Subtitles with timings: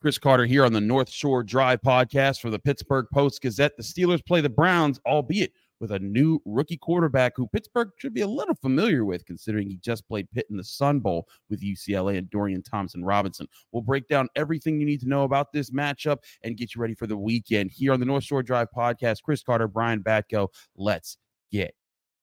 [0.00, 3.76] Chris Carter here on the North Shore Drive podcast for the Pittsburgh Post Gazette.
[3.76, 8.20] The Steelers play the Browns, albeit with a new rookie quarterback who Pittsburgh should be
[8.20, 12.18] a little familiar with, considering he just played Pitt in the Sun Bowl with UCLA
[12.18, 13.48] and Dorian Thompson Robinson.
[13.72, 16.94] We'll break down everything you need to know about this matchup and get you ready
[16.94, 19.22] for the weekend here on the North Shore Drive podcast.
[19.22, 20.48] Chris Carter, Brian Batko.
[20.76, 21.16] Let's
[21.50, 21.74] get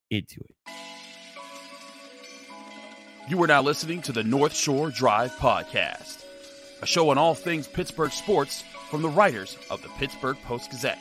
[0.09, 0.55] into it.
[3.27, 6.24] You are now listening to the North Shore Drive podcast,
[6.85, 10.99] a show on all things Pittsburgh sports from the writers of the Pittsburgh Post Gazette.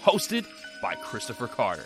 [0.00, 0.46] Hosted
[0.80, 1.82] by Christopher Carter.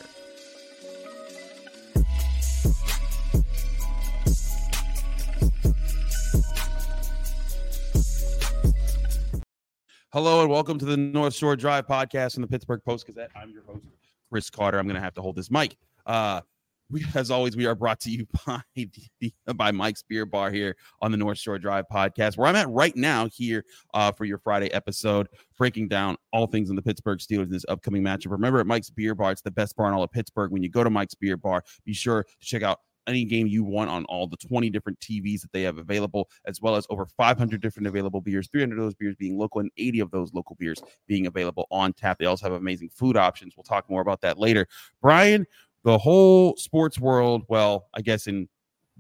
[10.13, 13.31] Hello and welcome to the North Shore Drive podcast on the Pittsburgh Post Gazette.
[13.35, 13.87] I'm your host,
[14.31, 14.79] Chris Carter.
[14.79, 15.79] I'm going to have to hold this mic.
[16.05, 16.43] Uh,
[16.91, 20.77] we, as always, we are brought to you by the, by Mike's Beer Bar here
[21.01, 24.39] on the North Shore Drive podcast, where I'm at right now here uh, for your
[24.39, 28.31] Friday episode, breaking down all things in the Pittsburgh Steelers in this upcoming matchup.
[28.31, 30.51] Remember, at Mike's Beer Bar, it's the best bar in all of Pittsburgh.
[30.51, 33.65] When you go to Mike's Beer Bar, be sure to check out any game you
[33.65, 37.07] want on all the 20 different TVs that they have available, as well as over
[37.07, 40.57] 500 different available beers, 300 of those beers being local and 80 of those local
[40.59, 42.19] beers being available on tap.
[42.19, 43.55] They also have amazing food options.
[43.57, 44.67] We'll talk more about that later.
[45.03, 45.47] Brian,
[45.85, 48.49] the whole sports world, well, I guess in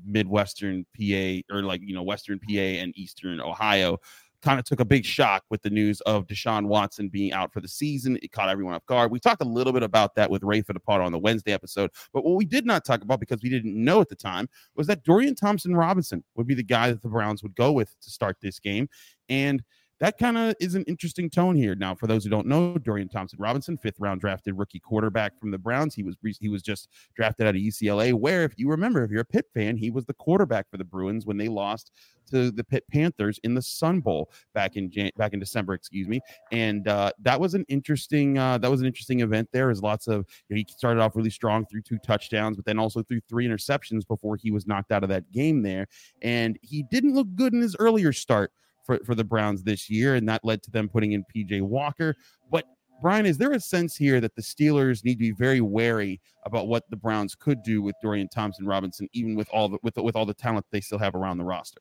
[0.04, 3.98] Midwestern PA or like, you know, Western PA and Eastern Ohio
[4.42, 7.60] kind of took a big shock with the news of Deshaun Watson being out for
[7.60, 8.18] the season.
[8.22, 9.10] It caught everyone off guard.
[9.10, 12.24] We talked a little bit about that with Ray pot on the Wednesday episode, but
[12.24, 15.04] what we did not talk about because we didn't know at the time was that
[15.04, 18.38] Dorian Thompson Robinson would be the guy that the Browns would go with to start
[18.40, 18.88] this game.
[19.28, 19.62] And
[20.00, 21.74] that kind of is an interesting tone here.
[21.74, 25.50] Now, for those who don't know, Dorian Thompson Robinson, fifth round drafted rookie quarterback from
[25.50, 25.94] the Browns.
[25.94, 28.14] He was he was just drafted out of UCLA.
[28.14, 30.84] Where, if you remember, if you're a Pitt fan, he was the quarterback for the
[30.84, 31.92] Bruins when they lost
[32.30, 36.08] to the Pitt Panthers in the Sun Bowl back in Jan- back in December, excuse
[36.08, 36.20] me.
[36.50, 39.50] And uh, that was an interesting uh, that was an interesting event.
[39.52, 42.64] There was lots of you know, he started off really strong through two touchdowns, but
[42.64, 45.88] then also threw three interceptions before he was knocked out of that game there.
[46.22, 48.52] And he didn't look good in his earlier start
[48.84, 52.14] for, for the Browns this year, and that led to them putting in PJ Walker.
[52.50, 52.64] But
[53.00, 56.68] Brian, is there a sense here that the Steelers need to be very wary about
[56.68, 60.16] what the Browns could do with Dorian Thompson Robinson, even with all the with with
[60.16, 61.80] all the talent they still have around the roster?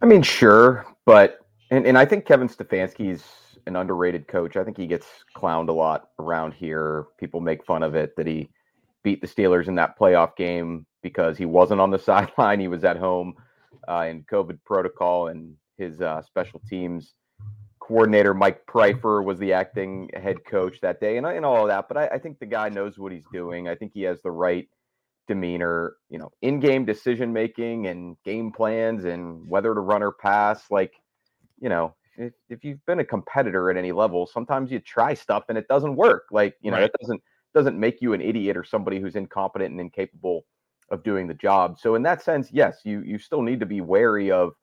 [0.00, 1.40] I mean, sure, but
[1.70, 3.24] and, and I think Kevin Stefanski is
[3.66, 4.56] an underrated coach.
[4.56, 7.06] I think he gets clowned a lot around here.
[7.18, 8.50] People make fun of it that he
[9.02, 12.84] beat the Steelers in that playoff game because he wasn't on the sideline; he was
[12.84, 13.34] at home
[13.88, 17.14] uh, in COVID protocol, and his uh, special teams
[17.86, 21.86] coordinator Mike Priefer was the acting head coach that day, and, and all of that.
[21.86, 23.68] But I, I, think the guy knows what he's doing.
[23.68, 24.66] I think he has the right
[25.28, 30.62] demeanor, you know, in-game decision making and game plans and whether to run or pass.
[30.70, 30.94] Like,
[31.60, 35.44] you know, if, if you've been a competitor at any level, sometimes you try stuff
[35.50, 36.24] and it doesn't work.
[36.30, 36.86] Like, you know, right.
[36.86, 37.22] it doesn't
[37.54, 40.44] doesn't make you an idiot or somebody who's incompetent and incapable
[40.90, 41.78] of doing the job.
[41.78, 44.54] So in that sense, yes, you you still need to be wary of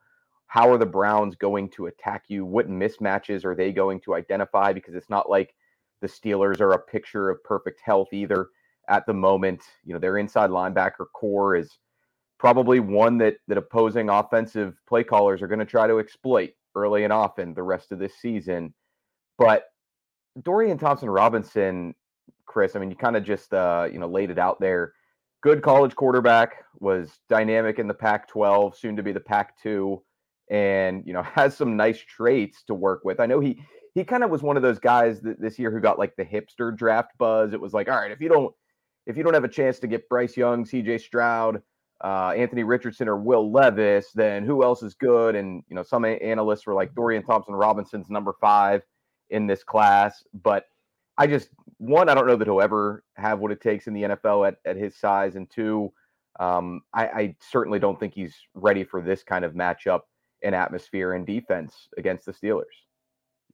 [0.51, 2.43] how are the Browns going to attack you?
[2.43, 4.73] What mismatches are they going to identify?
[4.73, 5.55] Because it's not like
[6.01, 8.49] the Steelers are a picture of perfect health either
[8.89, 9.61] at the moment.
[9.85, 11.77] You know, their inside linebacker core is
[12.37, 17.05] probably one that that opposing offensive play callers are going to try to exploit early
[17.05, 18.73] and often the rest of this season.
[19.37, 19.67] But
[20.43, 21.95] Dorian Thompson Robinson,
[22.45, 24.95] Chris, I mean, you kind of just uh, you know laid it out there.
[25.43, 30.01] Good college quarterback, was dynamic in the Pac-12, soon to be the Pac-2
[30.51, 33.19] and you know has some nice traits to work with.
[33.19, 33.59] I know he
[33.95, 36.75] he kind of was one of those guys this year who got like the hipster
[36.75, 37.53] draft buzz.
[37.53, 38.53] It was like, all right, if you don't
[39.07, 40.99] if you don't have a chance to get Bryce Young, C.J.
[40.99, 41.61] Stroud,
[42.03, 45.35] uh, Anthony Richardson or Will Levis, then who else is good?
[45.35, 48.83] And you know, some analysts were like Dorian Thompson Robinson's number five
[49.31, 50.65] in this class, but
[51.17, 54.03] I just one, I don't know that he'll ever have what it takes in the
[54.03, 55.91] NFL at, at his size, and two,
[56.39, 60.01] um, I, I certainly don't think he's ready for this kind of matchup
[60.43, 62.63] and atmosphere and defense against the Steelers.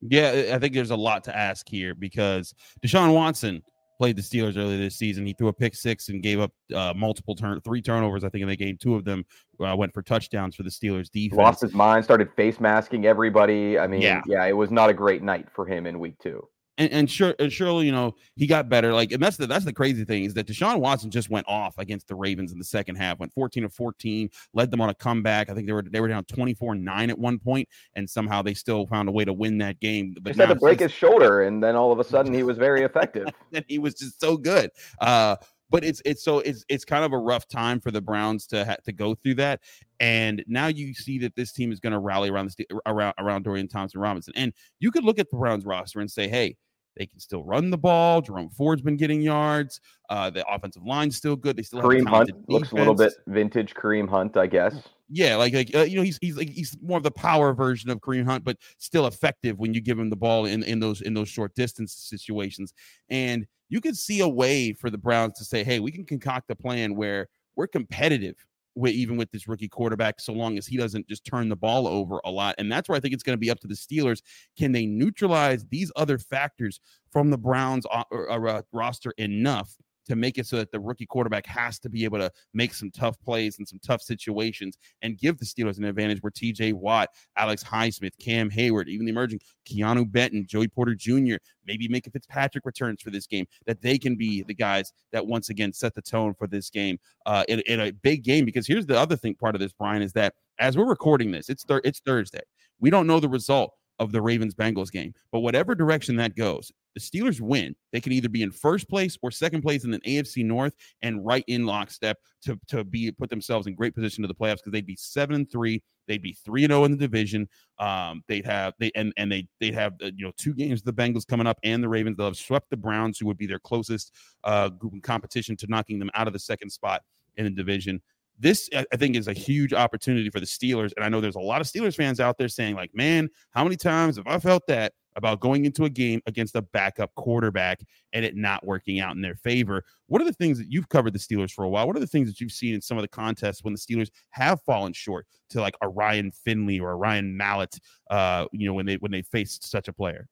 [0.02, 2.54] Yeah, I think there's a lot to ask here because
[2.86, 3.64] Deshaun Watson
[3.98, 5.26] played the Steelers earlier this season.
[5.26, 8.24] He threw a pick six and gave up uh, multiple turn three turnovers.
[8.24, 9.26] I think in the game, two of them
[9.60, 11.38] uh, went for touchdowns for the Steelers defense.
[11.38, 13.80] Lost his mind, started face masking everybody.
[13.80, 14.22] I mean, yeah.
[14.28, 17.36] yeah, it was not a great night for him in week two and, and sure
[17.40, 20.24] and surely you know he got better like and that's the that's the crazy thing
[20.24, 23.34] is that Deshaun Watson just went off against the Ravens in the second half went
[23.34, 26.24] 14 of 14 led them on a comeback I think they were they were down
[26.26, 30.16] 24-9 at one point and somehow they still found a way to win that game
[30.22, 32.58] but he had to break his shoulder and then all of a sudden he was
[32.58, 34.70] very effective and he was just so good
[35.02, 35.36] uh
[35.70, 38.66] but it's it's so it's it's kind of a rough time for the Browns to
[38.66, 39.62] ha- to go through that.
[40.00, 43.44] And now you see that this team is going to rally around the around around
[43.44, 44.34] Dorian Thompson Robinson.
[44.36, 46.56] And you could look at the Browns roster and say, hey,
[46.98, 48.22] they can still run the ball.
[48.22, 49.80] Jerome Ford's been getting yards.
[50.10, 51.58] Uh, the offensive line's still good.
[51.58, 52.46] They still Kareem Hunt defense.
[52.48, 54.76] looks a little bit vintage Kareem Hunt, I guess.
[55.10, 57.90] Yeah, like like uh, you know he's he's like he's more of the power version
[57.90, 61.02] of Kareem Hunt, but still effective when you give him the ball in in those
[61.02, 62.74] in those short distance situations.
[63.10, 66.50] And you could see a way for the Browns to say, hey, we can concoct
[66.52, 68.36] a plan where we're competitive
[68.86, 72.20] even with this rookie quarterback, so long as he doesn't just turn the ball over
[72.24, 72.56] a lot.
[72.58, 74.22] And that's where I think it's going to be up to the Steelers.
[74.58, 76.80] Can they neutralize these other factors
[77.12, 79.76] from the Browns uh, uh, roster enough
[80.08, 82.92] to make it so that the rookie quarterback has to be able to make some
[82.92, 87.10] tough plays in some tough situations and give the Steelers an advantage where TJ Watt,
[87.38, 92.66] Alex Highsmith, Cam Hayward, even the emerging Keanu Benton, Joey Porter Jr., maybe Minkah Fitzpatrick
[92.66, 96.02] returns for this game, that they can be the guys that once again set the
[96.02, 98.46] tone for this game uh, in, in a big game.
[98.46, 101.50] Because here's the other thing part of this, Brian, is that as we're recording this,
[101.50, 102.42] it's, thir- it's Thursday.
[102.80, 105.14] We don't know the result of the Ravens Bengals game.
[105.32, 107.76] But whatever direction that goes, the Steelers win.
[107.92, 111.26] They can either be in first place or second place in the AFC North and
[111.26, 114.72] right in lockstep to, to be put themselves in great position to the playoffs because
[114.72, 115.82] they'd be seven and three.
[116.08, 117.50] They'd be three and zero oh in the division.
[117.80, 120.94] Um, they'd have they and and they they'd have uh, you know two games the
[120.94, 122.16] Bengals coming up and the Ravens.
[122.16, 124.14] They'll have swept the Browns, who would be their closest
[124.46, 124.70] uh,
[125.04, 127.02] competition to knocking them out of the second spot
[127.36, 128.02] in the division
[128.38, 130.92] this I think is a huge opportunity for the Steelers.
[130.96, 133.64] And I know there's a lot of Steelers fans out there saying, like, man, how
[133.64, 137.82] many times have I felt that about going into a game against a backup quarterback
[138.14, 139.84] and it not working out in their favor?
[140.06, 141.88] What are the things that you've covered the Steelers for a while?
[141.88, 144.10] What are the things that you've seen in some of the contests when the Steelers
[144.32, 147.80] have fallen short to like a Ryan Finley or a Ryan Mallett,
[148.12, 150.28] uh, you know, when they when they faced such a player?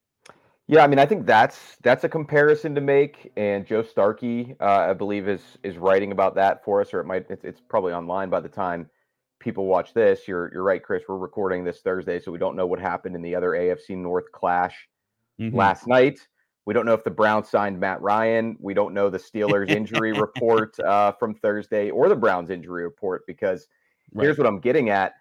[0.68, 4.88] Yeah, I mean, I think that's that's a comparison to make, and Joe Starkey, uh,
[4.90, 7.94] I believe, is is writing about that for us, or it might it's, it's probably
[7.94, 8.90] online by the time
[9.40, 10.28] people watch this.
[10.28, 11.04] You're you're right, Chris.
[11.08, 14.32] We're recording this Thursday, so we don't know what happened in the other AFC North
[14.32, 14.88] clash
[15.40, 15.56] mm-hmm.
[15.56, 16.20] last night.
[16.66, 18.58] We don't know if the Browns signed Matt Ryan.
[18.60, 23.22] We don't know the Steelers injury report uh, from Thursday or the Browns injury report
[23.28, 23.68] because
[24.14, 24.24] right.
[24.24, 25.14] here's what I'm getting at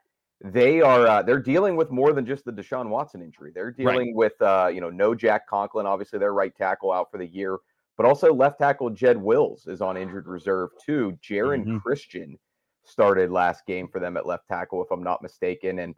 [0.45, 3.51] they are uh, they're dealing with more than just the Deshaun Watson injury.
[3.55, 4.15] They're dealing right.
[4.15, 7.59] with uh, you know no Jack Conklin, obviously their right tackle out for the year,
[7.97, 11.19] but also left tackle Jed Wills is on injured reserve too.
[11.23, 11.79] Geron mm-hmm.
[11.79, 12.39] Christian
[12.85, 15.79] started last game for them at left tackle, if I'm not mistaken.
[15.79, 15.95] And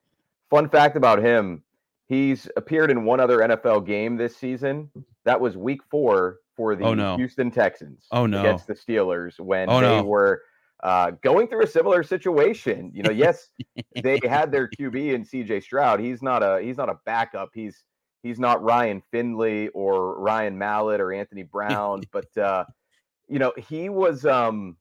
[0.49, 1.65] fun fact about him,
[2.07, 4.89] he's appeared in one other NFL game this season.
[5.25, 7.17] That was Week Four for the oh, no.
[7.17, 8.07] Houston Texans.
[8.13, 10.05] Oh no, against the Steelers when oh, they no.
[10.05, 10.43] were
[10.83, 12.91] uh, going through a similar situation.
[12.95, 13.49] You know, yes,
[14.03, 16.01] they had their QB in CJ Stroud.
[16.01, 17.51] He's not a he's not a backup.
[17.55, 17.85] He's
[18.23, 22.65] he's not Ryan Finley or Ryan Mallett or Anthony Brown, but uh,
[23.29, 24.77] you know, he was um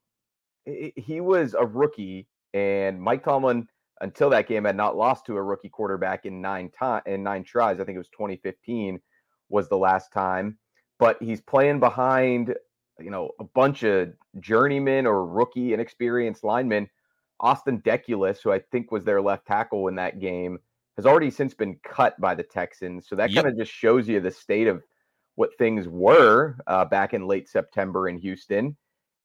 [0.65, 3.67] he was a rookie, and Mike Tomlin
[4.01, 7.43] until that game had not lost to a rookie quarterback in nine time in nine
[7.43, 7.79] tries.
[7.79, 8.99] I think it was 2015
[9.49, 10.57] was the last time.
[10.97, 12.55] But he's playing behind
[12.99, 16.89] you know, a bunch of journeymen or rookie inexperienced linemen.
[17.39, 20.59] Austin Deculus, who I think was their left tackle in that game,
[20.95, 23.07] has already since been cut by the Texans.
[23.07, 23.43] So that yep.
[23.43, 24.81] kind of just shows you the state of
[25.35, 28.75] what things were uh, back in late September in Houston.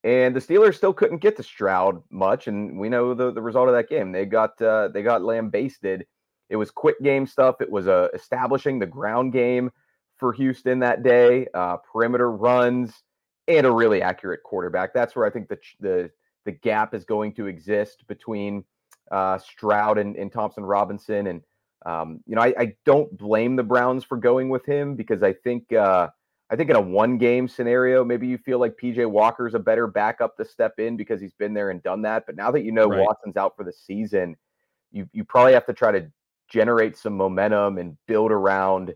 [0.03, 3.69] And the Steelers still couldn't get to Stroud much, and we know the, the result
[3.69, 4.11] of that game.
[4.11, 6.07] They got uh, they got lambasted.
[6.49, 7.61] It was quick game stuff.
[7.61, 9.71] It was uh, establishing the ground game
[10.17, 11.47] for Houston that day.
[11.53, 13.03] Uh, perimeter runs
[13.57, 14.93] and a really accurate quarterback.
[14.93, 16.11] That's where I think the the
[16.45, 18.63] the gap is going to exist between
[19.11, 21.27] uh, Stroud and, and Thompson Robinson.
[21.27, 21.41] And
[21.85, 25.33] um, you know, I, I, don't blame the Browns for going with him because I
[25.33, 26.09] think uh,
[26.49, 29.87] I think in a one game scenario, maybe you feel like PJ Walker's a better
[29.87, 32.25] backup to step in because he's been there and done that.
[32.25, 32.99] But now that you know right.
[32.99, 34.35] Watson's out for the season,
[34.91, 36.11] you you probably have to try to
[36.49, 38.93] generate some momentum and build around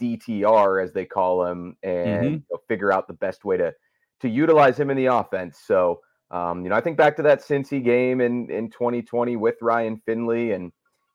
[0.00, 2.34] DTR as they call him and mm-hmm.
[2.34, 3.72] you know, figure out the best way to
[4.20, 5.58] to utilize him in the offense.
[5.64, 9.56] So um, you know, I think back to that Cincy game in in 2020 with
[9.62, 10.64] Ryan Finley and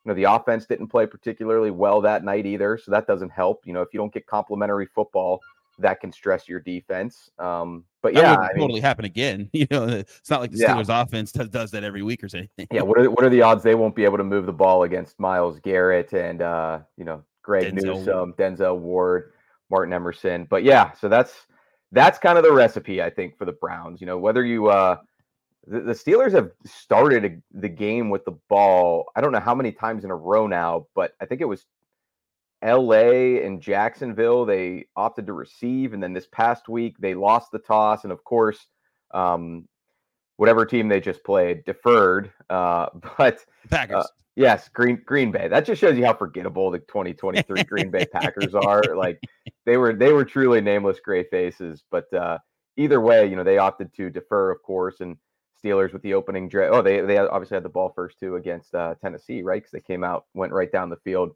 [0.05, 3.62] you know, the offense didn't play particularly well that night either, so that doesn't help.
[3.65, 5.39] You know, if you don't get complimentary football,
[5.79, 7.29] that can stress your defense.
[7.39, 9.50] Um, but yeah, I totally mean, happen again.
[9.53, 11.01] You know, it's not like the Steelers' yeah.
[11.01, 12.67] offense does, does, that every week or anything.
[12.72, 14.83] yeah, what are what are the odds they won't be able to move the ball
[14.83, 17.95] against Myles Garrett and uh, you know Greg Denzel.
[17.95, 19.31] Newsome, Denzel Ward,
[19.69, 20.48] Martin Emerson?
[20.50, 21.45] But yeah, so that's
[21.93, 24.01] that's kind of the recipe I think for the Browns.
[24.01, 24.97] You know, whether you uh,
[25.67, 29.05] the, the Steelers have started a, the game with the ball.
[29.15, 31.65] I don't know how many times in a row now, but I think it was
[32.63, 34.45] LA and Jacksonville.
[34.45, 38.23] They opted to receive, and then this past week they lost the toss, and of
[38.23, 38.67] course,
[39.12, 39.67] um,
[40.38, 42.31] whatever team they just played deferred.
[42.50, 44.05] Uh, but uh, Packers.
[44.05, 45.48] Uh, yes, Green Green Bay.
[45.48, 48.84] That just shows you how forgettable the 2023 Green Bay Packers are.
[48.96, 49.22] Like
[49.66, 51.84] they were they were truly nameless gray faces.
[51.90, 52.38] But uh,
[52.78, 55.18] either way, you know they opted to defer, of course, and
[55.63, 56.72] Steelers with the opening drive.
[56.72, 59.62] Oh, they they obviously had the ball first too against uh, Tennessee, right?
[59.62, 61.36] Because they came out, went right down the field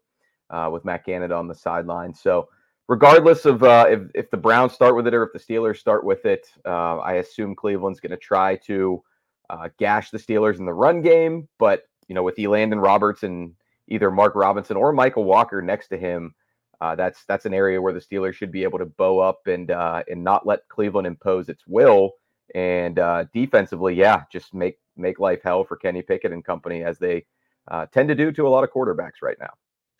[0.50, 2.14] uh, with Matt Canada on the sideline.
[2.14, 2.48] So,
[2.88, 6.04] regardless of uh, if if the Browns start with it or if the Steelers start
[6.04, 9.02] with it, uh, I assume Cleveland's going to try to
[9.50, 11.48] uh, gash the Steelers in the run game.
[11.58, 13.54] But you know, with Elandon Roberts and
[13.86, 16.34] either Mark Robinson or Michael Walker next to him.
[16.80, 19.70] Uh, that's that's an area where the Steelers should be able to bow up and
[19.70, 22.12] and not let Cleveland impose its will
[22.54, 26.98] and uh, defensively, yeah, just make make life hell for Kenny Pickett and company as
[26.98, 27.24] they
[27.70, 29.50] uh, tend to do to a lot of quarterbacks right now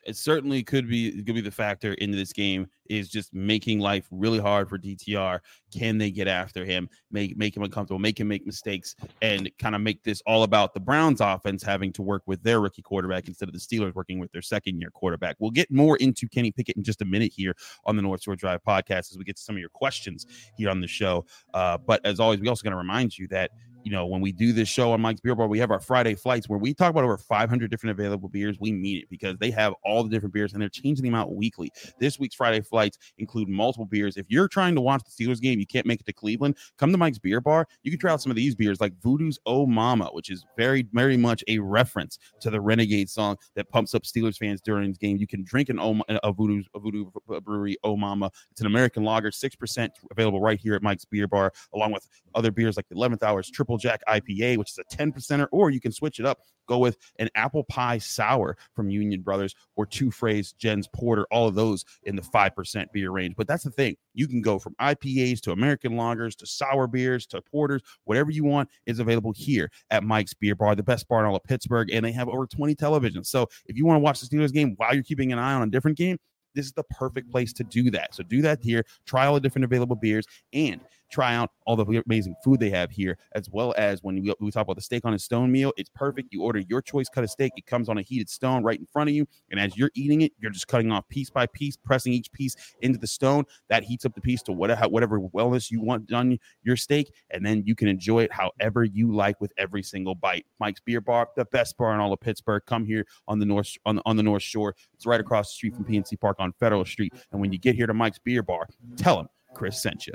[0.06, 4.06] it certainly could be could be the factor into this game is just making life
[4.10, 5.40] really hard for DTR.
[5.76, 9.74] Can they get after him, make make him uncomfortable, make him make mistakes, and kind
[9.74, 13.28] of make this all about the Browns offense having to work with their rookie quarterback
[13.28, 15.36] instead of the Steelers working with their second year quarterback.
[15.38, 18.36] We'll get more into Kenny Pickett in just a minute here on the North Shore
[18.36, 20.26] Drive podcast as we get to some of your questions
[20.56, 21.26] here on the show.
[21.52, 23.50] Uh, but as always, we also going to remind you that
[23.84, 26.14] you know, when we do this show on Mike's Beer Bar, we have our Friday
[26.14, 28.58] flights where we talk about over 500 different available beers.
[28.60, 31.34] We mean it because they have all the different beers and they're changing them out
[31.34, 31.70] weekly.
[31.98, 34.16] This week's Friday flights include multiple beers.
[34.16, 36.92] If you're trying to watch the Steelers game, you can't make it to Cleveland, come
[36.92, 37.66] to Mike's Beer Bar.
[37.82, 40.86] You can try out some of these beers like Voodoo's Oh Mama, which is very,
[40.92, 44.98] very much a reference to the Renegade song that pumps up Steelers fans during the
[44.98, 45.16] game.
[45.16, 47.06] You can drink an oh, a Voodoo's a Voodoo
[47.42, 48.30] Brewery Oh Mama.
[48.50, 52.50] It's an American lager, 6% available right here at Mike's Beer Bar, along with other
[52.50, 55.80] beers like the 11th Hours Triple Jack IPA which is a 10 percenter, or you
[55.80, 56.38] can switch it up.
[56.66, 61.48] Go with an apple pie sour from Union Brothers or two phrase Jen's Porter, all
[61.48, 63.34] of those in the 5% beer range.
[63.36, 63.96] But that's the thing.
[64.14, 68.44] You can go from IPAs to American lagers to sour beers to porters, whatever you
[68.44, 71.90] want is available here at Mike's Beer Bar, the best bar in all of Pittsburgh.
[71.90, 73.26] And they have over 20 televisions.
[73.26, 75.62] So if you want to watch the Steelers game while you're keeping an eye on
[75.62, 76.18] a different game,
[76.54, 78.14] this is the perfect place to do that.
[78.14, 78.84] So do that here.
[79.06, 82.90] Try all the different available beers and try out all the amazing food they have
[82.90, 85.72] here, as well as when we, we talk about the steak on a stone meal.
[85.76, 86.32] It's perfect.
[86.32, 88.86] You order your choice cut of steak, it comes on a heated stone right in
[88.86, 89.26] front of you.
[89.50, 92.56] And as you're eating it, you're just cutting off piece by piece, pressing each piece
[92.80, 93.44] into the stone.
[93.68, 97.12] That heats up the piece to whatever, whatever wellness you want on your steak.
[97.30, 100.46] And then you can enjoy it however you like with every single bite.
[100.60, 102.62] Mike's Beer Bar, the best bar in all of Pittsburgh.
[102.66, 104.74] Come here on the north on on the North Shore.
[104.94, 107.12] It's right across the street from PNC Park on Federal Street.
[107.32, 110.14] And when you get here to Mike's Beer Bar, tell them Chris sent you.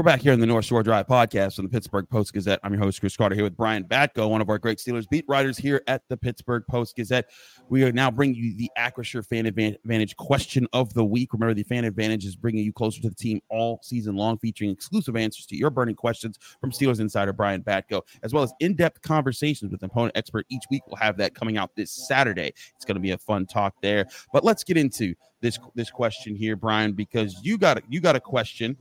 [0.00, 2.58] We're back here in the North Shore Drive podcast on the Pittsburgh Post Gazette.
[2.62, 5.26] I'm your host, Chris Carter, here with Brian Batko, one of our great Steelers beat
[5.28, 7.28] writers here at the Pittsburgh Post Gazette.
[7.68, 11.34] We are now bringing you the Acrisure Fan Advantage question of the week.
[11.34, 14.70] Remember, the Fan Advantage is bringing you closer to the team all season long, featuring
[14.70, 18.74] exclusive answers to your burning questions from Steelers insider Brian Batko, as well as in
[18.76, 20.80] depth conversations with opponent expert each week.
[20.86, 22.54] We'll have that coming out this Saturday.
[22.74, 24.06] It's going to be a fun talk there.
[24.32, 28.20] But let's get into this this question here, Brian, because you got you got a
[28.20, 28.78] question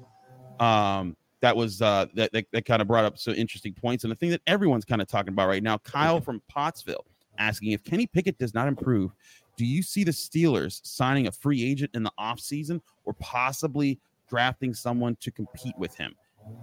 [0.59, 4.03] um, that was uh, that, that, that kind of brought up some interesting points.
[4.03, 7.05] And the thing that everyone's kind of talking about right now, Kyle from Pottsville
[7.37, 9.11] asking if Kenny Pickett does not improve,
[9.57, 13.99] do you see the Steelers signing a free agent in the offseason or possibly
[14.29, 16.13] drafting someone to compete with him?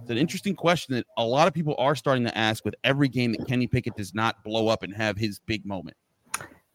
[0.01, 3.07] It's an interesting question that a lot of people are starting to ask with every
[3.07, 5.95] game that Kenny Pickett does not blow up and have his big moment.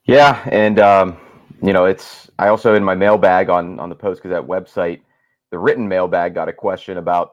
[0.04, 1.16] Yeah, and um,
[1.62, 5.00] you know, it's I also in my mailbag on on the Post Gazette website,
[5.52, 7.32] the written mailbag got a question about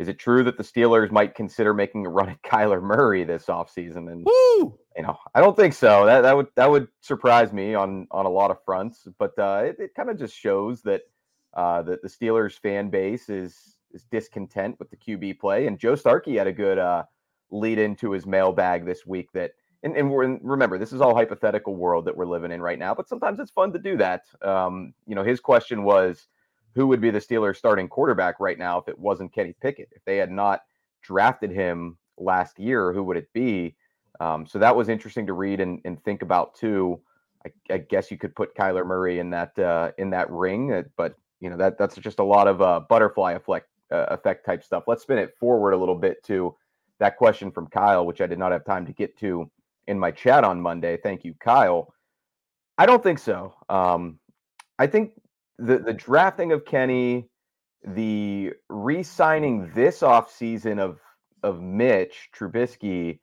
[0.00, 3.46] is it true that the Steelers might consider making a run at Kyler Murray this
[3.46, 4.10] offseason?
[4.10, 4.76] And Woo!
[4.96, 6.04] you know, I don't think so.
[6.04, 9.06] That that would that would surprise me on on a lot of fronts.
[9.18, 11.02] But uh, it, it kind of just shows that
[11.54, 15.68] uh, that the Steelers fan base is is discontent with the QB play.
[15.68, 17.04] And Joe Starkey had a good uh,
[17.52, 19.30] lead into his mailbag this week.
[19.32, 19.52] That
[19.84, 22.96] and, and we're remember this is all hypothetical world that we're living in right now.
[22.96, 24.22] But sometimes it's fun to do that.
[24.42, 26.26] Um, you know, his question was
[26.74, 29.88] who would be the Steelers starting quarterback right now if it wasn't Kenny Pickett?
[29.92, 30.62] If they had not
[31.02, 33.76] drafted him last year, who would it be?
[34.20, 37.00] Um, so that was interesting to read and, and think about too.
[37.44, 40.84] I, I, guess you could put Kyler Murray in that uh, in that ring, uh,
[40.96, 44.62] but you know that that's just a lot of uh, butterfly effect uh, effect type
[44.62, 44.84] stuff.
[44.86, 46.56] Let's spin it forward a little bit to
[47.00, 49.50] that question from Kyle, which I did not have time to get to
[49.86, 50.96] in my chat on Monday.
[50.96, 51.92] Thank you, Kyle.
[52.78, 53.54] I don't think so.
[53.68, 54.18] Um,
[54.78, 55.12] I think
[55.58, 57.28] the the drafting of Kenny,
[57.86, 60.98] the re-signing this offseason of
[61.42, 63.20] of Mitch Trubisky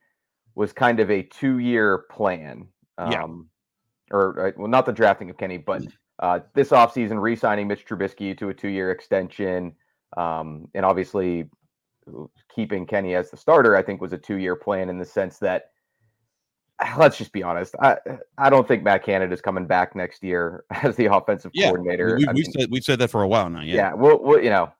[0.54, 2.68] was kind of a two-year plan.
[2.98, 3.26] Um, yeah.
[4.10, 5.82] Or uh, well, not the drafting of Kenny, but
[6.18, 9.74] uh, this offseason re-signing Mitch Trubisky to a two-year extension,
[10.16, 11.48] um, and obviously
[12.54, 15.70] keeping Kenny as the starter, I think was a two-year plan in the sense that
[16.98, 17.74] let's just be honest.
[17.80, 17.96] I
[18.38, 22.16] I don't think Matt Canada is coming back next year as the offensive yeah, coordinator.
[22.16, 23.62] We, I we mean, said we've said that for a while now.
[23.62, 23.94] Yeah, yeah.
[23.94, 24.72] Well, well, you know,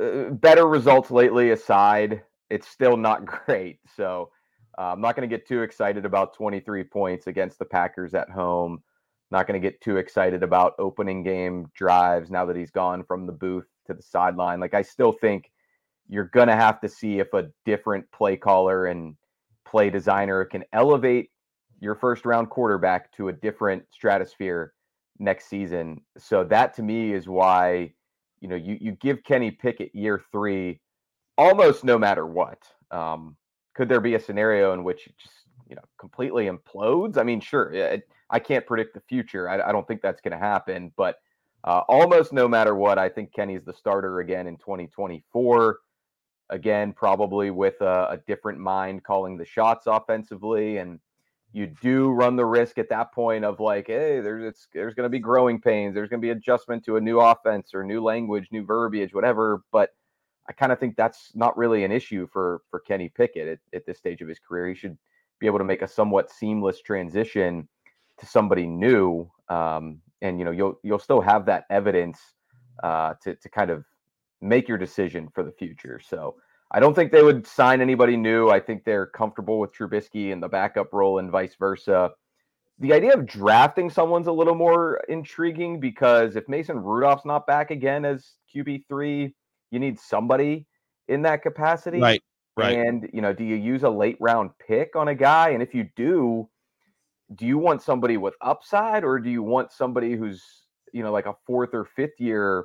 [0.00, 3.78] uh, better results lately aside, it's still not great.
[3.96, 4.30] So
[4.78, 8.30] uh, I'm not going to get too excited about 23 points against the Packers at
[8.30, 8.82] home.
[9.30, 13.26] Not going to get too excited about opening game drives now that he's gone from
[13.26, 14.60] the booth to the sideline.
[14.60, 15.50] Like I still think
[16.08, 19.16] you're going to have to see if a different play caller and
[19.66, 21.30] play designer can elevate
[21.80, 24.72] your first round quarterback to a different stratosphere
[25.18, 26.00] next season.
[26.16, 27.92] So that to me is why,
[28.40, 30.80] you know, you you give Kenny Pickett year three
[31.36, 32.62] almost no matter what.
[32.90, 33.36] Um,
[33.74, 35.34] could there be a scenario in which it just
[35.68, 37.18] you know completely implodes?
[37.18, 39.48] I mean, sure, it, I can't predict the future.
[39.48, 41.16] I, I don't think that's going to happen, but
[41.64, 45.78] uh, almost no matter what, I think Kenny's the starter again in 2024
[46.50, 50.78] again, probably with a, a, different mind calling the shots offensively.
[50.78, 51.00] And
[51.52, 55.10] you do run the risk at that point of like, hey, there's there's going to
[55.10, 55.94] be growing pains.
[55.94, 59.62] There's going to be adjustment to a new offense or new language, new verbiage, whatever.
[59.72, 59.90] But
[60.48, 63.86] I kind of think that's not really an issue for for Kenny Pickett at, at
[63.86, 64.68] this stage of his career.
[64.68, 64.96] He should
[65.38, 67.68] be able to make a somewhat seamless transition
[68.18, 69.30] to somebody new.
[69.48, 72.20] Um, and you know, you'll you'll still have that evidence
[72.82, 73.84] uh, to to kind of
[74.40, 76.00] make your decision for the future.
[76.04, 76.36] So
[76.70, 78.48] I don't think they would sign anybody new.
[78.48, 82.10] I think they're comfortable with Trubisky in the backup role and vice versa.
[82.78, 87.70] The idea of drafting someone's a little more intriguing because if Mason Rudolph's not back
[87.70, 89.32] again as QB3,
[89.70, 90.66] you need somebody
[91.08, 92.00] in that capacity.
[92.00, 92.22] Right.
[92.56, 92.78] Right.
[92.78, 95.50] And, you know, do you use a late round pick on a guy?
[95.50, 96.48] And if you do,
[97.34, 100.42] do you want somebody with upside or do you want somebody who's,
[100.92, 102.64] you know, like a fourth or fifth year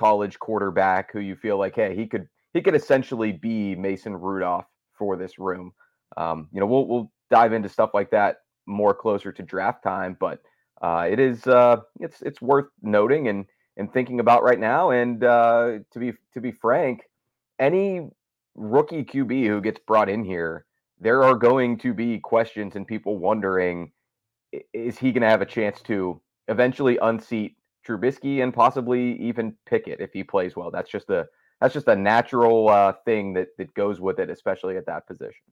[0.00, 4.64] college quarterback who you feel like, hey, he could he could essentially be Mason Rudolph
[4.98, 5.72] for this room.
[6.16, 10.16] Um, you know, we'll we'll dive into stuff like that more closer to draft time,
[10.18, 10.40] but
[10.80, 13.44] uh, it is uh, it's it's worth noting and
[13.76, 14.90] and thinking about right now.
[14.90, 17.02] And uh, to be to be frank,
[17.58, 18.08] any
[18.54, 20.64] rookie QB who gets brought in here,
[20.98, 23.92] there are going to be questions and people wondering,
[24.72, 27.56] is he going to have a chance to eventually unseat
[27.86, 30.70] Trubisky and possibly even Pickett if he plays well.
[30.70, 31.26] That's just a
[31.60, 35.42] that's just a natural uh, thing that that goes with it, especially at that position.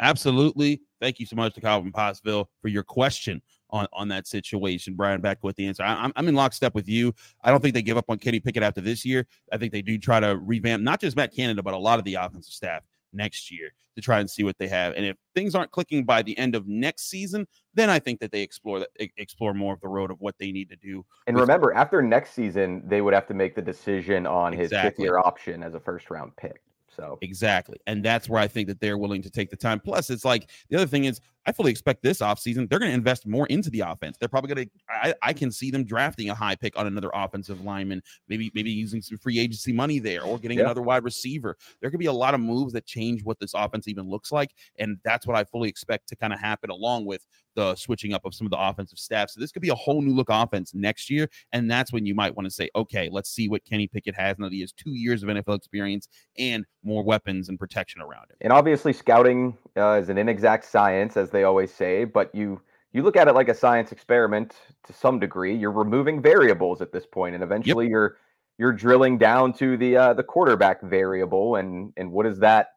[0.00, 0.82] Absolutely.
[1.00, 4.94] Thank you so much to Calvin Pottsville for your question on, on that situation.
[4.94, 5.82] Brian, back with the answer.
[5.82, 7.12] I, am I'm in lockstep with you.
[7.42, 9.26] I don't think they give up on Kenny Pickett after this year.
[9.52, 12.04] I think they do try to revamp not just Matt Canada, but a lot of
[12.04, 14.94] the offensive staff next year to try and see what they have.
[14.94, 18.30] And if things aren't clicking by the end of next season, then I think that
[18.30, 21.04] they explore that explore more of the road of what they need to do.
[21.26, 24.76] And remember, after next season, they would have to make the decision on exactly.
[24.76, 26.62] his fifth year option as a first round pick.
[26.96, 29.78] So exactly, and that's where I think that they're willing to take the time.
[29.80, 32.94] Plus, it's like the other thing is I fully expect this offseason they're going to
[32.94, 34.18] invest more into the offense.
[34.18, 35.16] They're probably going to.
[35.22, 39.00] I, can see them drafting a high pick on another offensive lineman, maybe maybe using
[39.00, 40.64] some free agency money there, or getting yeah.
[40.64, 41.56] another wide receiver.
[41.80, 44.50] There could be a lot of moves that change what this offense even looks like,
[44.78, 47.24] and that's what I fully expect to kind of happen along with
[47.58, 49.30] the switching up of some of the offensive staff.
[49.30, 51.28] So this could be a whole new look offense next year.
[51.52, 54.38] And that's when you might want to say, okay, let's see what Kenny Pickett has
[54.38, 56.08] now that he has two years of NFL experience
[56.38, 58.36] and more weapons and protection around him.
[58.42, 62.60] And obviously, scouting uh, is an inexact science, as they always say, but you
[62.92, 65.54] you look at it like a science experiment to some degree.
[65.54, 67.90] You're removing variables at this point, and eventually yep.
[67.90, 68.16] you're
[68.58, 72.68] you're drilling down to the uh, the quarterback variable, and and what is that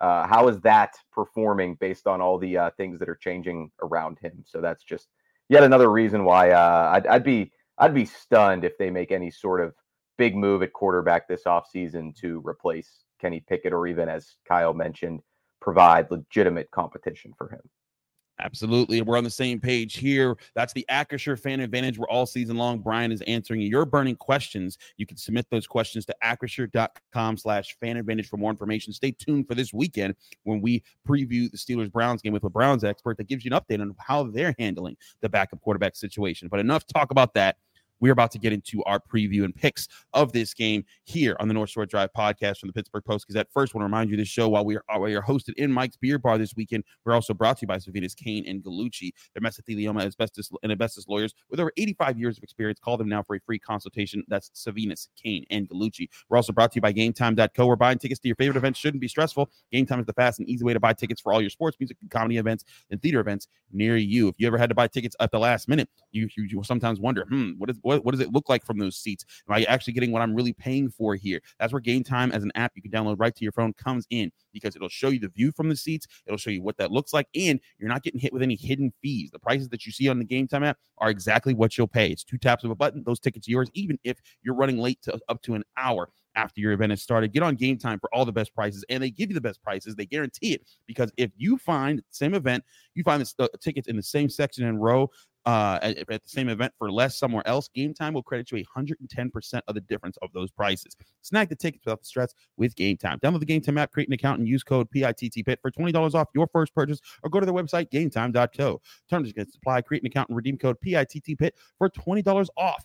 [0.00, 4.18] uh, how is that performing based on all the uh, things that are changing around
[4.20, 4.44] him?
[4.46, 5.08] So that's just
[5.48, 9.30] yet another reason why uh, I'd, I'd, be I'd be stunned if they make any
[9.30, 9.74] sort of
[10.18, 15.20] big move at quarterback this offseason to replace Kenny Pickett or even, as Kyle mentioned,
[15.60, 17.60] provide legitimate competition for him.
[18.38, 19.00] Absolutely.
[19.00, 20.36] We're on the same page here.
[20.54, 21.98] That's the Acrisure Fan Advantage.
[21.98, 22.80] We're all season long.
[22.80, 24.76] Brian is answering your burning questions.
[24.98, 28.92] You can submit those questions to acrisure.com slash fan advantage for more information.
[28.92, 32.84] Stay tuned for this weekend when we preview the Steelers Browns game with a Browns
[32.84, 36.48] expert that gives you an update on how they're handling the backup quarterback situation.
[36.48, 37.56] But enough talk about that
[38.00, 41.54] we're about to get into our preview and picks of this game here on the
[41.54, 43.48] North Shore Drive podcast from the Pittsburgh Post Gazette.
[43.52, 45.54] First, I want to remind you this show while we are, while we are hosted
[45.56, 46.84] in Mike's Beer Bar this weekend.
[47.04, 49.12] We're also brought to you by Savinis Kane and Gallucci.
[49.34, 52.78] They're mesothelioma asbestos and asbestos lawyers with over 85 years of experience.
[52.78, 54.22] Call them now for a free consultation.
[54.28, 56.08] That's Savinis Kane and Gallucci.
[56.28, 57.66] We're also brought to you by GameTime.co.
[57.66, 59.50] Where buying tickets to your favorite events shouldn't be stressful.
[59.72, 61.76] Game Time is the fast and easy way to buy tickets for all your sports,
[61.80, 64.28] music, and comedy events and theater events near you.
[64.28, 67.00] If you ever had to buy tickets at the last minute, you, you, you sometimes
[67.00, 69.24] wonder, hmm, what, is, what, what does it look like from those seats?
[69.48, 71.40] Am I actually getting what I'm really paying for here?
[71.60, 74.06] That's where Game Time as an app you can download right to your phone comes
[74.10, 76.06] in because it'll show you the view from the seats.
[76.26, 78.92] It'll show you what that looks like, and you're not getting hit with any hidden
[79.00, 79.30] fees.
[79.30, 82.10] The prices that you see on the Game Time app are exactly what you'll pay.
[82.10, 83.04] It's two taps of a button.
[83.06, 86.60] Those tickets are yours, even if you're running late to up to an hour after
[86.60, 87.32] your event has started.
[87.32, 89.62] Get on game time for all the best prices, and they give you the best
[89.62, 89.94] prices.
[89.94, 93.96] They guarantee it because if you find the same event, you find the tickets in
[93.96, 95.10] the same section and row
[95.46, 98.62] uh, at, at, the same event for less somewhere else, Game Time will credit you
[98.76, 100.96] 110% of the difference of those prices.
[101.22, 103.20] Snag the tickets without the stress with Game Time.
[103.20, 106.28] Download the Game Time app, create an account, and use code PITTPIT for $20 off
[106.34, 108.80] your first purchase or go to their website, gametime.co.
[109.08, 112.84] Terms and supply, create an account, and redeem code PITTPIT for $20 off.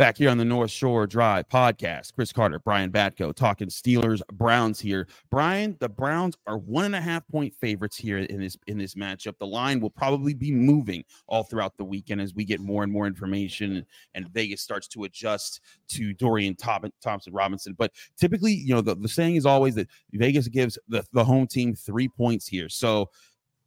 [0.00, 4.80] Back here on the North Shore Drive podcast, Chris Carter, Brian Batko talking Steelers Browns
[4.80, 5.06] here.
[5.30, 8.94] Brian, the Browns are one and a half point favorites here in this in this
[8.94, 9.36] matchup.
[9.38, 12.90] The line will probably be moving all throughout the weekend as we get more and
[12.90, 13.84] more information
[14.14, 17.74] and Vegas starts to adjust to Dorian Thompson Robinson.
[17.76, 21.46] But typically, you know, the, the saying is always that Vegas gives the, the home
[21.46, 22.70] team three points here.
[22.70, 23.10] So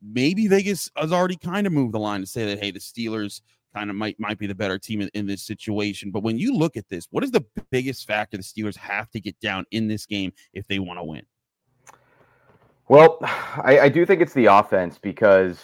[0.01, 3.41] maybe Vegas has already kind of moved the line to say that hey, the Steelers
[3.73, 6.11] kind of might might be the better team in, in, this situation.
[6.11, 9.19] But when you look at this, what is the biggest factor the Steelers have to
[9.19, 11.23] get down in this game if they want to win?
[12.87, 15.61] Well, I, I, do think it's the offense because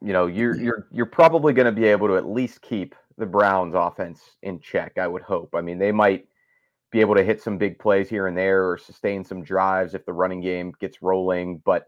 [0.00, 3.26] you know you're you're you're probably going to be able to at least keep the
[3.26, 4.98] Browns offense in check.
[4.98, 5.54] I would hope.
[5.54, 6.26] I mean, they might
[6.90, 10.04] be able to hit some big plays here and there or sustain some drives if
[10.04, 11.58] the running game gets rolling.
[11.64, 11.86] But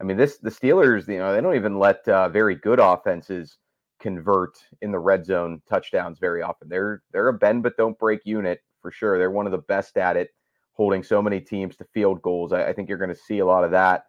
[0.00, 3.58] I mean, this the Steelers, you know, they don't even let uh, very good offenses
[4.00, 6.68] convert in the red zone touchdowns very often.
[6.68, 9.18] They're they're a bend but don't break unit for sure.
[9.18, 10.30] They're one of the best at it,
[10.72, 12.52] holding so many teams to field goals.
[12.52, 14.04] I, I think you're going to see a lot of that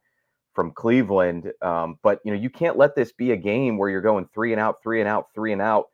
[0.53, 1.51] from Cleveland.
[1.61, 4.51] Um, but you know, you can't let this be a game where you're going three
[4.51, 5.85] and out, three and out, three and out,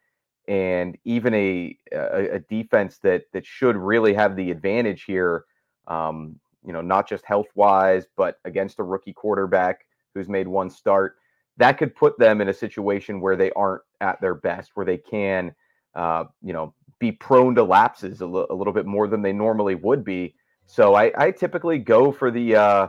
[0.47, 5.45] and even a a, a defense that that should really have the advantage here.
[5.87, 10.69] Um, you know, not just health wise, but against a rookie quarterback who's made one
[10.69, 11.17] start
[11.57, 14.97] that could put them in a situation where they aren't at their best, where they
[14.97, 15.53] can,
[15.95, 19.33] uh, you know, be prone to lapses a, l- a little bit more than they
[19.33, 20.35] normally would be.
[20.65, 22.87] So I, I typically go for the uh,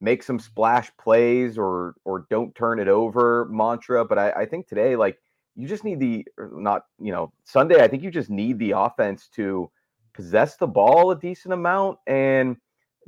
[0.00, 4.04] make some splash plays or or don't turn it over mantra.
[4.04, 5.18] But I, I think today, like
[5.54, 7.82] you just need the not you know Sunday.
[7.82, 9.70] I think you just need the offense to
[10.14, 12.56] possess the ball a decent amount and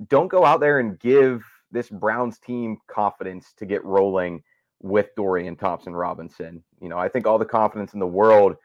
[0.08, 4.42] don't go out there and give this Browns team confidence to get rolling
[4.82, 6.62] with Dorian Thompson Robinson.
[6.80, 8.56] You know, I think all the confidence in the world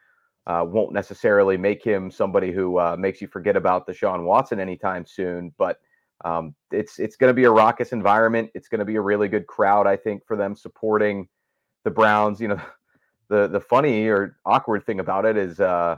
[0.47, 4.59] uh, won't necessarily make him somebody who uh, makes you forget about the Deshaun Watson
[4.59, 5.53] anytime soon.
[5.57, 5.79] But
[6.25, 8.49] um, it's it's going to be a raucous environment.
[8.55, 11.27] It's going to be a really good crowd, I think, for them supporting
[11.83, 12.41] the Browns.
[12.41, 12.61] You know,
[13.29, 15.97] the the funny or awkward thing about it is uh,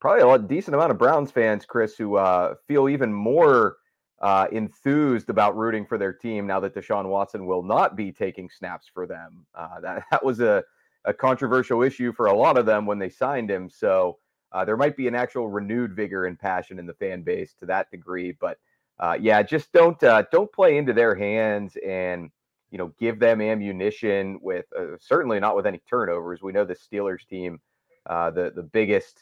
[0.00, 3.76] probably a decent amount of Browns fans, Chris, who uh, feel even more
[4.20, 8.48] uh, enthused about rooting for their team now that Deshaun Watson will not be taking
[8.48, 9.46] snaps for them.
[9.54, 10.64] Uh, that that was a,
[11.04, 13.68] a controversial issue for a lot of them when they signed him.
[13.68, 14.18] So
[14.52, 17.66] uh, there might be an actual renewed vigor and passion in the fan base to
[17.66, 18.32] that degree.
[18.32, 18.58] But
[18.98, 22.30] uh, yeah, just don't uh, don't play into their hands and
[22.70, 26.42] you know give them ammunition with uh, certainly not with any turnovers.
[26.42, 27.60] We know the Steelers team,
[28.06, 29.18] the the biggest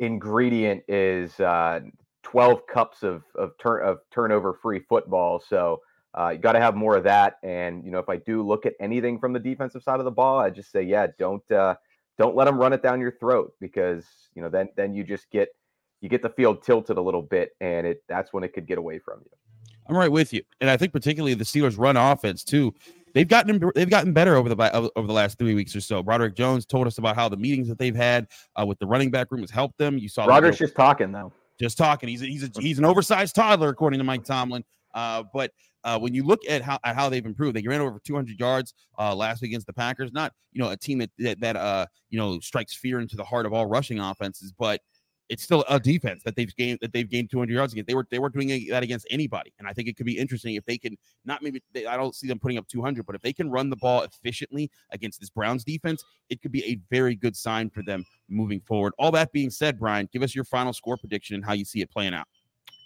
[0.00, 1.38] ingredient is
[2.24, 5.40] 12 cups of of turn of turnover free football.
[5.40, 5.80] So
[6.18, 7.38] uh, you got to have more of that.
[7.42, 10.10] And you know, if I do look at anything from the defensive side of the
[10.10, 11.76] ball, I just say, yeah, don't uh,
[12.18, 15.30] don't let them run it down your throat because you know then then you just
[15.30, 15.48] get
[16.00, 18.78] you get the field tilted a little bit, and it that's when it could get
[18.78, 19.30] away from you.
[19.86, 22.74] I'm right with you, and I think particularly the Steelers' run offense too.
[23.12, 26.02] They've gotten they've gotten better over the over the last three weeks or so.
[26.02, 29.10] Broderick Jones told us about how the meetings that they've had uh, with the running
[29.10, 29.98] back room has helped them.
[29.98, 32.08] You saw Broderick's just talking though just talking.
[32.08, 34.64] He's a, he's a, he's an oversized toddler, according to Mike Tomlin.
[34.94, 35.50] Uh, but
[35.84, 38.74] uh, when you look at how at how they've improved, they ran over 200 yards
[38.98, 40.12] uh, last week against the Packers.
[40.12, 43.24] Not you know a team that that, that uh, you know strikes fear into the
[43.24, 44.80] heart of all rushing offenses, but
[45.34, 47.88] it's still a defense that they've gained that they've gained 200 yards against.
[47.88, 50.54] They were they were doing that against anybody, and I think it could be interesting
[50.54, 53.20] if they can not maybe they, I don't see them putting up 200, but if
[53.20, 57.16] they can run the ball efficiently against this Browns defense, it could be a very
[57.16, 58.92] good sign for them moving forward.
[58.96, 61.80] All that being said, Brian, give us your final score prediction and how you see
[61.80, 62.28] it playing out.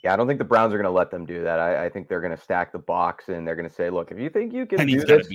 [0.02, 1.58] Yeah, I don't think the Browns are going to let them do that.
[1.58, 4.10] I, I think they're going to stack the box and they're going to say, "Look,
[4.10, 5.28] if you think you can do this,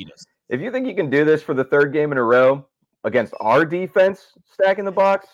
[0.50, 2.66] if you think you can do this for the third game in a row
[3.04, 5.28] against our defense, stacking the box,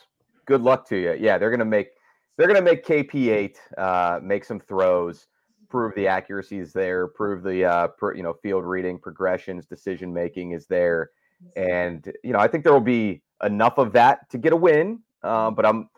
[0.50, 1.16] good luck to you.
[1.18, 1.92] Yeah, they're gonna make
[2.36, 5.28] they're gonna make KP8 uh, make some throws,
[5.70, 10.12] prove the accuracy is there, prove the uh, per, you know field reading, progressions, decision
[10.12, 11.12] making is there,
[11.56, 15.00] and you know I think there will be enough of that to get a win.
[15.22, 15.90] Uh, but I'm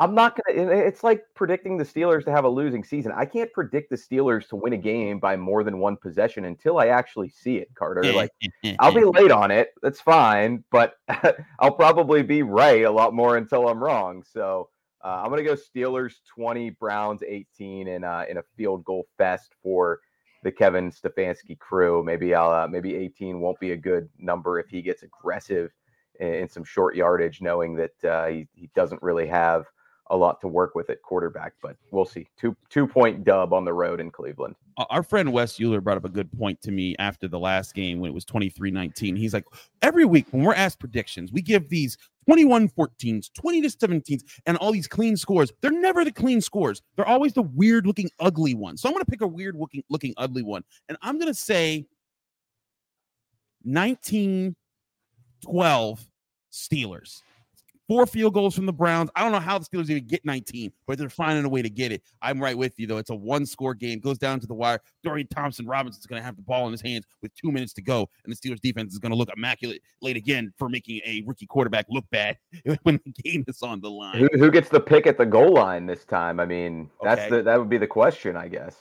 [0.00, 0.70] I'm not gonna.
[0.70, 3.12] It's like predicting the Steelers to have a losing season.
[3.14, 6.78] I can't predict the Steelers to win a game by more than one possession until
[6.78, 8.10] I actually see it, Carter.
[8.10, 8.30] Like
[8.80, 9.74] I'll be late on it.
[9.82, 10.94] That's fine, but
[11.60, 14.22] I'll probably be right a lot more until I'm wrong.
[14.22, 14.70] So
[15.04, 19.52] uh, I'm gonna go Steelers 20, Browns 18, in uh, in a field goal fest
[19.62, 20.00] for
[20.42, 22.02] the Kevin Stefanski crew.
[22.02, 25.70] Maybe I'll uh, maybe 18 won't be a good number if he gets aggressive
[26.20, 29.66] in, in some short yardage, knowing that uh, he he doesn't really have
[30.10, 32.28] a lot to work with at quarterback, but we'll see.
[32.38, 34.56] Two two point dub on the road in Cleveland.
[34.90, 38.00] Our friend Wes Euler brought up a good point to me after the last game
[38.00, 39.16] when it was 23-19.
[39.16, 39.44] He's like,
[39.82, 41.98] every week when we're asked predictions, we give these
[42.30, 45.52] 21-14s, 20 to 17s, and all these clean scores.
[45.60, 46.80] They're never the clean scores.
[46.96, 48.80] They're always the weird looking ugly ones.
[48.80, 50.64] So I'm gonna pick a weird looking looking ugly one.
[50.88, 51.86] And I'm gonna say
[53.64, 54.56] 19
[55.42, 56.06] 12
[56.52, 57.22] Steelers
[57.90, 59.10] four field goals from the Browns.
[59.16, 61.68] I don't know how the Steelers even get 19, but they're finding a way to
[61.68, 62.02] get it.
[62.22, 62.98] I'm right with you, though.
[62.98, 64.80] It's a one score game, goes down to the wire.
[65.02, 67.72] Dorian Thompson Robinson is going to have the ball in his hands with two minutes
[67.72, 71.00] to go, and the Steelers defense is going to look immaculate late again for making
[71.04, 72.38] a rookie quarterback look bad
[72.84, 74.18] when the game is on the line.
[74.18, 76.38] Who, who gets the pick at the goal line this time?
[76.38, 77.38] I mean, that's okay.
[77.38, 78.76] the that would be the question, I guess.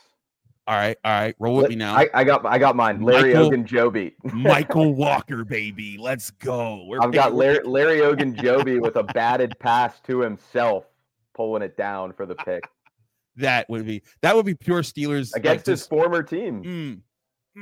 [0.69, 1.36] All right, all right.
[1.39, 1.95] Roll with me now.
[1.95, 3.01] I, I got I got mine.
[3.01, 4.13] Larry Michael, Ogunjobi.
[4.34, 5.97] Michael Walker, baby.
[5.97, 6.86] Let's go.
[6.86, 10.86] We're I've got Larry, Larry Ogunjobi with a batted pass to himself,
[11.34, 12.69] pulling it down for the pick.
[13.38, 16.63] That would be that would be pure Steelers against like his former team.
[16.63, 16.99] Mm,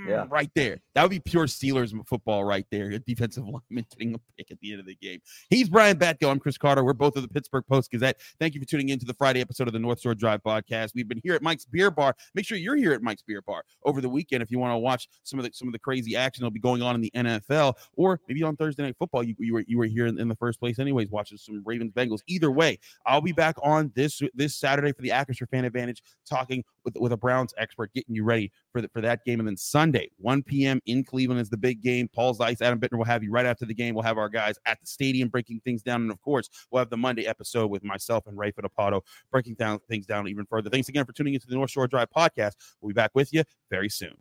[0.07, 0.25] yeah.
[0.25, 0.79] Mm, right there.
[0.93, 2.89] That would be pure Steelers football right there.
[2.89, 5.19] A defensive lineman getting a pick at the end of the game.
[5.49, 6.29] He's Brian Batko.
[6.29, 6.83] I'm Chris Carter.
[6.83, 8.19] We're both of the Pittsburgh Post Gazette.
[8.39, 10.91] Thank you for tuning in to the Friday episode of the North Shore Drive podcast.
[10.95, 12.15] We've been here at Mike's Beer Bar.
[12.35, 14.77] Make sure you're here at Mike's Beer Bar over the weekend if you want to
[14.77, 17.11] watch some of the some of the crazy action that'll be going on in the
[17.15, 19.23] NFL, or maybe on Thursday Night Football.
[19.23, 21.91] You, you were you were here in, in the first place, anyways, watching some Ravens
[21.91, 22.21] Bengals.
[22.27, 26.63] Either way, I'll be back on this this Saturday for the Acrisure Fan Advantage, talking
[26.87, 29.39] with, with a Browns expert getting you ready for, the, for that game.
[29.39, 30.79] And then Sunday, 1 p.m.
[30.85, 32.07] in Cleveland is the big game.
[32.07, 33.93] Paul Zeise, Adam Bittner will have you right after the game.
[33.93, 36.01] We'll have our guys at the stadium breaking things down.
[36.01, 39.79] And of course, we'll have the Monday episode with myself and Ray Fittipaldo breaking down
[39.89, 40.69] things down even further.
[40.69, 42.53] Thanks again for tuning into the North Shore Drive podcast.
[42.79, 44.15] We'll be back with you very soon.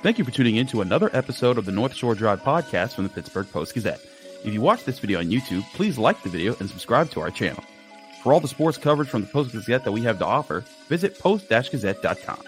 [0.00, 3.04] Thank you for tuning in to another episode of the North Shore Drive podcast from
[3.04, 4.00] the Pittsburgh Post Gazette.
[4.44, 7.30] If you watch this video on YouTube, please like the video and subscribe to our
[7.30, 7.64] channel.
[8.28, 11.18] For all the sports coverage from the Post Gazette that we have to offer, visit
[11.18, 12.42] post-gazette.com.